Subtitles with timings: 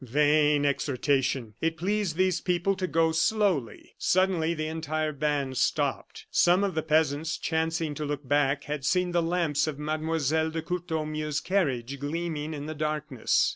[0.03, 1.53] Vain exhortation!
[1.61, 3.93] It pleased these people to go slowly.
[3.99, 6.25] Suddenly the entire band stopped.
[6.31, 10.49] Some of the peasants, chancing to look back, had seen the lamps of Mlle.
[10.49, 13.49] de Courtornieu's carriage gleaming in the darkness.